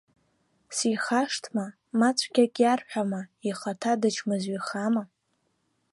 [0.75, 1.65] Сихашҭма,
[1.97, 5.03] ма цәгьак иарҳәама, ихаҭа дычмазаҩхама?